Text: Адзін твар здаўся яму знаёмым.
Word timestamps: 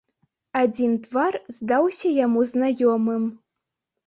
Адзін 0.61 0.95
твар 1.07 1.37
здаўся 1.57 2.07
яму 2.25 2.47
знаёмым. 2.53 3.29